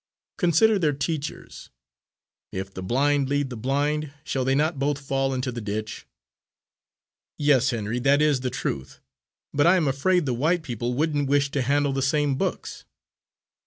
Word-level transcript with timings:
Consider 0.39 0.79
their 0.79 0.93
teachers 0.93 1.69
if 2.51 2.73
the 2.73 2.81
blind 2.81 3.29
lead 3.29 3.51
the 3.51 3.55
blind, 3.55 4.11
shall 4.23 4.43
they 4.43 4.55
not 4.55 4.79
both 4.79 4.97
fall 4.99 5.31
into 5.31 5.51
the 5.51 5.61
ditch?" 5.61 6.07
"Yes, 7.37 7.69
Henry, 7.69 7.99
that 7.99 8.19
is 8.19 8.39
the 8.39 8.49
truth; 8.49 8.99
but 9.53 9.67
I 9.67 9.75
am 9.75 9.87
afraid 9.87 10.25
the 10.25 10.33
white 10.33 10.63
people 10.63 10.95
wouldn't 10.95 11.29
wish 11.29 11.51
to 11.51 11.61
handle 11.61 11.93
the 11.93 12.01
same 12.01 12.33
books." 12.33 12.83